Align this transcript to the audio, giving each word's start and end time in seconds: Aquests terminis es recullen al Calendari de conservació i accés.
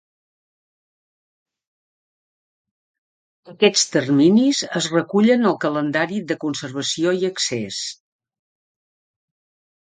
Aquests 3.53 3.83
terminis 3.97 4.63
es 4.81 4.87
recullen 4.95 5.45
al 5.51 5.59
Calendari 5.67 6.23
de 6.33 6.39
conservació 6.45 7.15
i 7.21 7.29
accés. 7.31 7.83